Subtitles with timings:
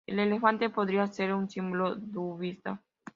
[0.07, 2.81] El elefante podría ser un símbolo budista.